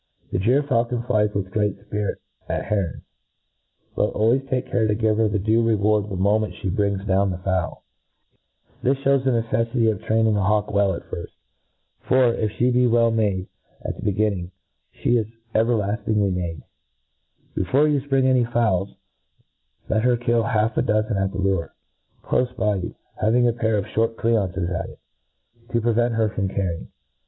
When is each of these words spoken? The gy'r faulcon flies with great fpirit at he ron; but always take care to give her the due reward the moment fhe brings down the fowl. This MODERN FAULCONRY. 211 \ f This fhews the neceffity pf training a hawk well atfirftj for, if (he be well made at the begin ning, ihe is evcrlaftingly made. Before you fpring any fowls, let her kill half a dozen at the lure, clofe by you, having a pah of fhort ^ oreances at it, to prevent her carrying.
The 0.31 0.39
gy'r 0.39 0.63
faulcon 0.63 1.05
flies 1.05 1.31
with 1.35 1.51
great 1.51 1.77
fpirit 1.77 2.15
at 2.49 2.69
he 2.69 2.75
ron; 2.75 3.03
but 3.95 4.07
always 4.15 4.43
take 4.49 4.65
care 4.65 4.87
to 4.87 4.95
give 4.95 5.17
her 5.17 5.27
the 5.27 5.37
due 5.37 5.61
reward 5.61 6.09
the 6.09 6.15
moment 6.15 6.55
fhe 6.55 6.75
brings 6.75 7.05
down 7.05 7.29
the 7.29 7.37
fowl. 7.37 7.83
This 8.81 8.97
MODERN 8.97 9.03
FAULCONRY. 9.03 9.23
211 9.43 9.45
\ 9.45 9.45
f 9.45 9.51
This 9.67 9.75
fhews 9.75 9.75
the 9.77 9.85
neceffity 9.85 9.99
pf 10.03 10.07
training 10.07 10.37
a 10.37 10.43
hawk 10.43 10.71
well 10.71 10.99
atfirftj 10.99 11.27
for, 11.99 12.33
if 12.33 12.49
(he 12.53 12.71
be 12.71 12.87
well 12.87 13.11
made 13.11 13.45
at 13.83 13.95
the 13.95 14.01
begin 14.01 14.33
ning, 14.33 14.51
ihe 14.95 15.19
is 15.19 15.27
evcrlaftingly 15.53 16.33
made. 16.33 16.63
Before 17.53 17.87
you 17.87 18.01
fpring 18.01 18.23
any 18.25 18.43
fowls, 18.43 18.95
let 19.87 20.01
her 20.01 20.17
kill 20.17 20.41
half 20.41 20.77
a 20.77 20.81
dozen 20.81 21.17
at 21.17 21.31
the 21.31 21.37
lure, 21.37 21.75
clofe 22.23 22.55
by 22.57 22.77
you, 22.77 22.95
having 23.21 23.47
a 23.47 23.53
pah 23.53 23.67
of 23.77 23.85
fhort 23.85 24.15
^ 24.15 24.15
oreances 24.15 24.67
at 24.73 24.89
it, 24.89 24.99
to 25.69 25.79
prevent 25.79 26.15
her 26.15 26.27
carrying. 26.29 26.87